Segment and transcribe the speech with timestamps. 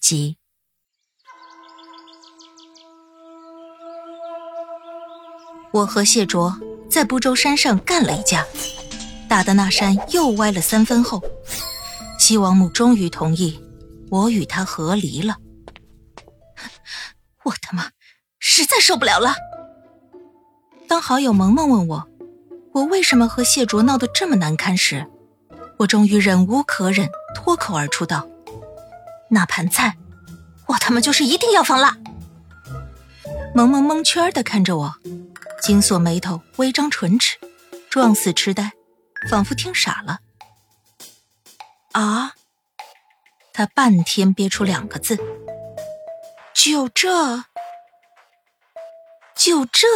[0.00, 0.36] 集。
[5.72, 6.58] 我和谢卓
[6.90, 8.44] 在不周山上干了一架，
[9.28, 11.22] 打的那山又歪了三分后，
[12.18, 13.62] 西王母终于同意
[14.10, 15.36] 我与他和离了。
[17.44, 17.90] 我他妈
[18.40, 19.34] 实在受不了了！
[20.88, 22.08] 当好友萌萌问我，
[22.72, 25.06] 我为什么和谢卓闹得这么难堪时，
[25.78, 28.28] 我终于忍无可忍，脱口而出道
[29.30, 29.96] ：“那盘菜，
[30.66, 31.96] 我他妈就是一定要放辣！”
[33.54, 34.94] 萌萌蒙圈的看着我。
[35.62, 37.38] 紧锁眉头，微张唇齿，
[37.90, 38.72] 状似痴呆，
[39.28, 40.20] 仿佛听傻了。
[41.92, 42.32] 啊！
[43.52, 45.18] 他半天憋出两个字
[46.54, 47.44] ：“就这，
[49.36, 49.86] 就这。”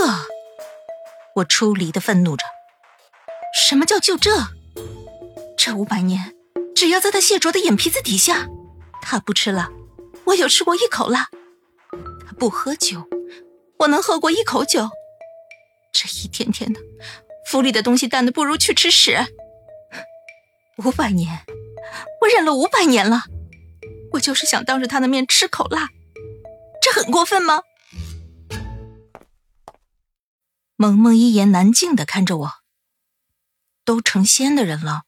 [1.36, 2.44] 我出离的愤怒着
[3.56, 4.30] ：“什么叫就这？
[5.56, 6.34] 这五百年，
[6.76, 8.48] 只要在他谢卓的眼皮子底下，
[9.04, 9.70] 他不吃辣，
[10.24, 11.26] 我有吃过一口辣；
[12.26, 13.06] 他不喝酒，
[13.78, 14.88] 我能喝过一口酒。”
[15.92, 16.80] 这一天天的，
[17.46, 19.26] 府里的东西淡的不如去吃屎。
[20.78, 21.44] 五百年，
[22.22, 23.24] 我忍了五百年了，
[24.14, 25.90] 我就是想当着他的面吃口辣，
[26.82, 27.62] 这很过分吗？
[30.76, 32.52] 萌萌一言难尽的看着我，
[33.84, 35.02] 都成仙的人了，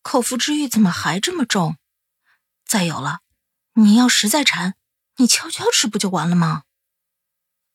[0.00, 1.76] 口腹之欲怎么还这么重？
[2.66, 3.18] 再有了，
[3.74, 4.74] 你要实在馋，
[5.18, 6.62] 你悄悄吃不就完了吗？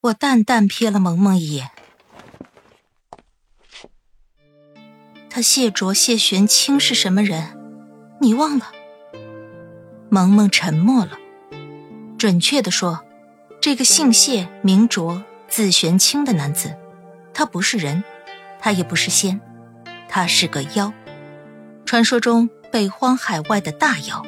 [0.02, 1.72] 我淡淡瞥了萌萌一眼。
[5.30, 7.58] 他谢卓谢玄清是什么人？
[8.22, 8.72] 你忘了？
[10.10, 11.18] 萌萌沉默了。
[12.18, 13.04] 准确的说，
[13.62, 16.78] 这个姓谢名卓字玄清的男子，
[17.34, 18.04] 他不是人，
[18.60, 19.42] 他也不是仙，
[20.08, 20.94] 他是个妖，
[21.86, 24.26] 传说中北荒海外的大妖。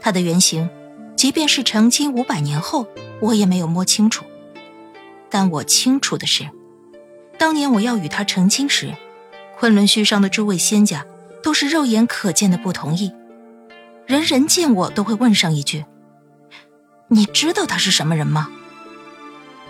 [0.00, 0.68] 他的原型，
[1.16, 2.86] 即便是成亲五百年后，
[3.20, 4.24] 我也没有摸清楚。
[5.28, 6.48] 但我清楚的是，
[7.38, 8.94] 当年我要与他成亲时。
[9.58, 11.04] 昆仑虚上的诸位仙家
[11.42, 13.12] 都是肉眼可见的不同意，
[14.06, 15.84] 人人见我都会问上一句
[17.08, 18.48] ：“你知道他是什么人吗？”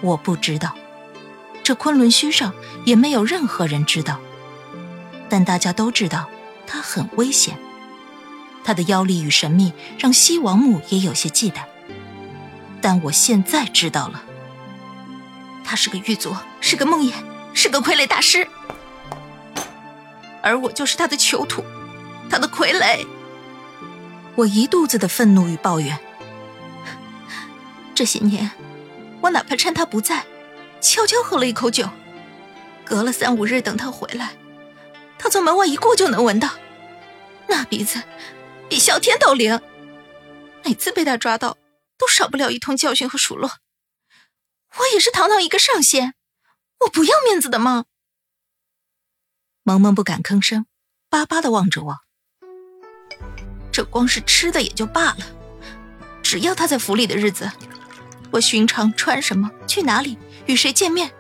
[0.01, 0.77] 我不知道，
[1.65, 2.55] 这昆仑虚上
[2.85, 4.21] 也没有任何人知道。
[5.29, 6.29] 但大家都知道
[6.69, 7.59] 他很危险，
[8.65, 11.63] 他的妖力与神秘让西王母也有些忌惮。
[12.83, 14.23] 但我现在知道了，
[15.65, 17.13] 他是个狱卒，是个梦魇，
[17.53, 18.47] 是个傀儡大师。
[20.43, 21.63] 而我就是他的囚徒，
[22.31, 23.07] 他的傀儡。
[24.37, 25.99] 我一肚子的愤怒与抱怨。
[27.95, 28.51] 这些年，
[29.21, 30.25] 我哪怕趁他不在，
[30.81, 31.91] 悄悄喝了一口酒，
[32.83, 34.31] 隔了三五日等他回来，
[35.19, 36.49] 他从门外一过就能闻到，
[37.47, 38.03] 那鼻子
[38.71, 39.61] 比啸天都灵。
[40.65, 41.59] 每次被他抓到，
[41.99, 43.51] 都少不了一通教训和数落。
[44.79, 46.15] 我也是堂堂一个上仙，
[46.85, 47.87] 我不要面子的吗？
[49.65, 50.67] 萌萌不敢吭声，
[51.09, 51.99] 巴巴的望着我。
[53.73, 55.27] 这光是吃的也就罢了，
[56.23, 57.51] 只要他在府里的日子，
[58.31, 60.17] 我寻常穿什么、去哪里、
[60.47, 61.11] 与谁见面，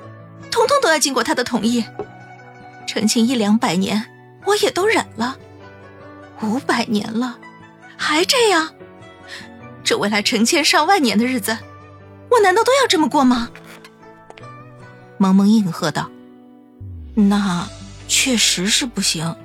[0.52, 1.84] 通通都要经过他的同意。
[2.86, 5.36] 成亲一两百年，我也都忍了。
[6.42, 7.38] 五百年了，
[7.96, 8.74] 还这样？
[9.84, 11.56] 这未来成千上万年的日子，
[12.30, 13.50] 我难道都要这么过吗？
[15.18, 16.10] 萌萌应和道
[17.14, 17.68] ：“那……”
[18.12, 19.36] 确实是不行。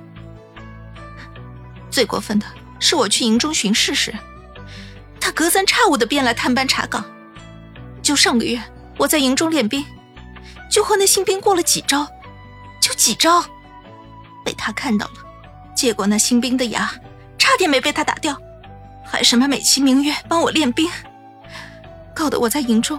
[1.88, 2.46] 最过分的
[2.80, 4.12] 是，我去营中巡视时，
[5.20, 7.04] 他隔三差五的便来探班查岗。
[8.02, 8.60] 就上个月，
[8.98, 9.84] 我在营中练兵，
[10.68, 12.08] 就和那新兵过了几招，
[12.80, 13.40] 就几招，
[14.44, 15.14] 被他看到了，
[15.76, 16.90] 结果那新兵的牙
[17.38, 18.36] 差点没被他打掉，
[19.04, 20.90] 还什么美其名曰帮我练兵，
[22.14, 22.98] 搞得我在营中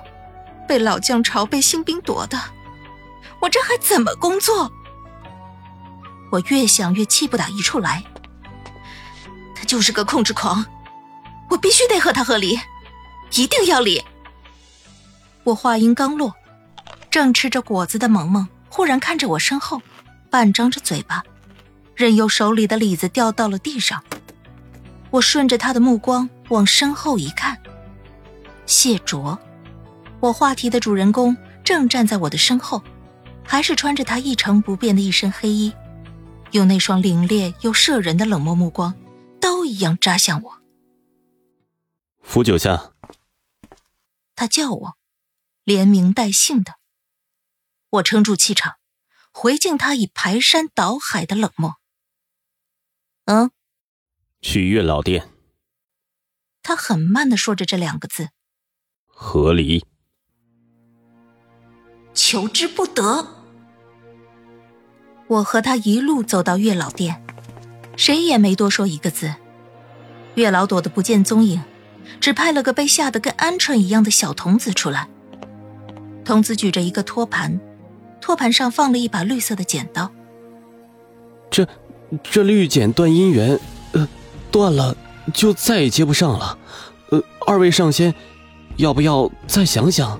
[0.68, 2.40] 被老将朝被新兵夺的，
[3.42, 4.72] 我这还怎么工作？
[6.32, 8.04] 我越想越气不打一处来，
[9.56, 10.64] 他就是个控制狂，
[11.50, 12.60] 我必须得和他和离，
[13.34, 14.04] 一定要离。
[15.44, 16.36] 我话音刚落，
[17.10, 19.82] 正吃着果子的萌萌忽然看着我身后，
[20.30, 21.24] 半张着嘴巴，
[21.98, 24.04] 任由手里的李子掉到了地上。
[25.10, 27.58] 我顺着他的目光往身后一看，
[28.68, 29.40] 谢卓，
[30.20, 32.84] 我话题的主人公正站在我的身后，
[33.44, 35.74] 还是穿着他一成不变的一身黑衣，
[36.52, 38.94] 用那双凛冽又摄人的冷漠目光，
[39.42, 40.62] 刀一样扎向我。
[42.22, 42.92] 扶九下。
[44.36, 44.98] 他叫我，
[45.64, 46.76] 连名带姓的。
[47.90, 48.76] 我撑住气场，
[49.32, 51.78] 回敬他以排山倒海的冷漠。
[53.28, 53.52] 嗯。
[54.42, 55.30] 去月老殿。
[56.62, 58.30] 他很慢的说着这两个字。
[59.06, 59.86] 合离。
[62.14, 63.28] 求之不得。
[65.28, 67.24] 我和他一路走到月老殿，
[67.96, 69.36] 谁也没多说一个字。
[70.36, 71.64] 月老躲得不见踪影。
[72.22, 75.10] 只派了个被吓得跟鹌鹑一样的小童子出来。
[76.24, 77.60] 童子举着一个托盘，
[78.22, 80.10] 托盘上放了一把绿色的剪刀。
[81.52, 81.68] 这，
[82.24, 83.60] 这绿剪断姻缘，
[83.92, 84.08] 呃，
[84.52, 84.96] 断了
[85.34, 86.58] 就再也接不上了。
[87.10, 88.14] 呃，二位上仙，
[88.78, 90.20] 要不要再想想？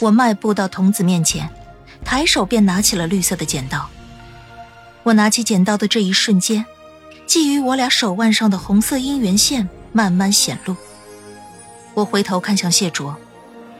[0.00, 1.48] 我迈步到童子面前，
[2.04, 3.88] 抬手便拿起了绿色的剪刀。
[5.04, 6.64] 我拿起剪刀的这一瞬间。
[7.26, 10.76] 觊觎我俩手腕上的红色姻缘线慢慢显露。
[11.92, 13.16] 我回头看向谢卓，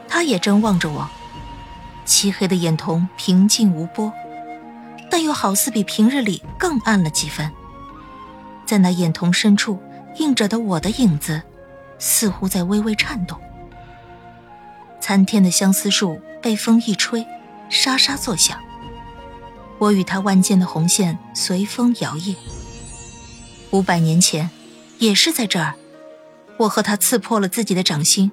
[0.09, 1.09] 他也正望着我，
[2.03, 4.11] 漆黑的眼瞳平静无波，
[5.09, 7.51] 但又好似比平日里更暗了几分。
[8.65, 9.81] 在那眼瞳深处
[10.17, 11.41] 映着的我的影子，
[11.99, 13.39] 似乎在微微颤动。
[14.99, 17.25] 参天的相思树被风一吹，
[17.69, 18.57] 沙沙作响。
[19.77, 22.35] 我与他万间的红线随风摇曳。
[23.71, 24.49] 五百年前，
[24.97, 25.75] 也是在这儿，
[26.57, 28.31] 我和他刺破了自己的掌心，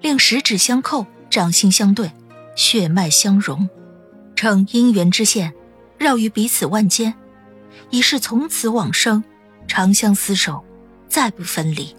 [0.00, 2.12] 令十指相扣，掌心相对，
[2.54, 3.68] 血脉相融，
[4.36, 5.52] 成姻缘之线，
[5.98, 7.14] 绕于彼此万间，
[7.90, 9.22] 已是从此往生，
[9.66, 10.64] 长相厮守，
[11.08, 11.96] 再不分离。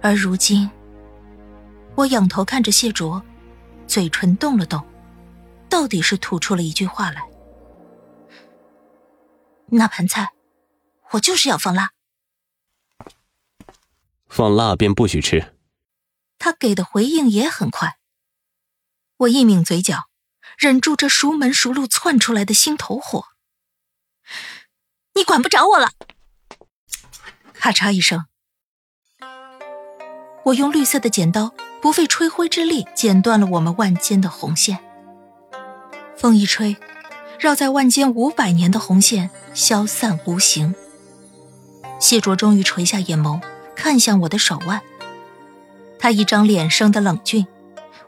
[0.00, 0.70] 而如今，
[1.94, 3.22] 我仰头看着谢卓，
[3.86, 4.84] 嘴唇动了动，
[5.68, 7.22] 到底是吐出了一句话来
[9.70, 10.32] ：“那盘菜。”
[11.12, 11.90] 我就是要放辣，
[14.30, 15.54] 放辣便不许吃。
[16.38, 17.98] 他给的回应也很快。
[19.18, 20.08] 我一抿嘴角，
[20.62, 23.24] 忍住这熟门熟路窜出来的心头火。
[25.16, 25.90] 你管不着我了！
[27.52, 28.26] 咔嚓一声，
[30.44, 34.78] 我用绿色的剪刀不费吹灰之力剪断了我们腕间的红线。
[36.16, 36.76] 风一吹，
[37.40, 40.76] 绕在腕间五百年的红线消散无形。
[41.98, 43.42] 谢卓终于垂下眼眸，
[43.74, 44.80] 看向我的手腕。
[45.98, 47.48] 他一张脸生得冷峻，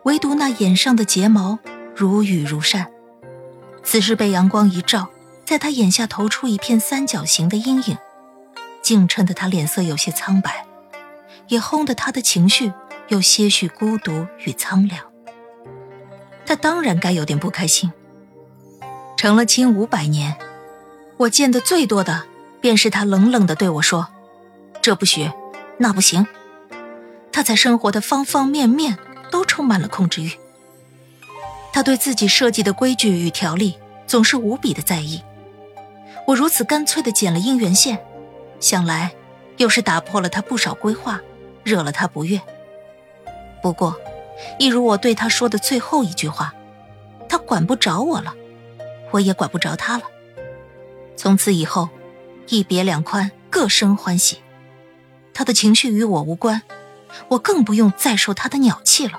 [0.04, 1.58] 唯独那眼上的睫毛
[1.94, 2.86] 如雨如扇。
[3.82, 5.08] 此时被阳光一照，
[5.44, 7.98] 在他眼下投出一片三角形的阴影，
[8.82, 10.66] 竟衬得他脸色有些苍白，
[11.48, 12.72] 也烘得他的情绪
[13.08, 15.04] 有些许孤独与苍凉。
[16.46, 17.92] 他当然该有点不开心。
[19.16, 20.36] 成了亲五百年，
[21.16, 22.24] 我见得最多的。
[22.60, 24.08] 便是他冷冷的对我说
[24.80, 25.30] ：“这不许，
[25.76, 26.26] 那不行。”
[27.30, 28.96] 他在生活的方方面面
[29.30, 30.30] 都充满了控制欲。
[31.74, 33.76] 他对自己设计的规矩与条例
[34.06, 35.20] 总是无比的在意。
[36.24, 37.98] 我如此干脆的剪了姻缘线，
[38.60, 39.12] 想来
[39.56, 41.20] 又是打破了他不少规划，
[41.64, 42.40] 惹了他不悦。
[43.60, 43.98] 不过，
[44.60, 46.54] 一如我对他说的最后一句话，
[47.28, 48.32] 他管不着我了，
[49.10, 50.04] 我也管不着他了。
[51.16, 51.88] 从此以后。
[52.48, 54.36] 一别两宽，各生欢喜。
[55.32, 56.60] 他的情绪与我无关，
[57.28, 59.18] 我更不用再受他的鸟气了。